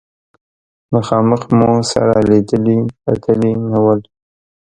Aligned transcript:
مخامخ 0.93 1.41
مو 1.57 1.69
سره 1.91 2.17
لیدلي 2.29 2.77
کتلي 3.03 3.51
نه 3.71 3.79
ول. 3.83 3.99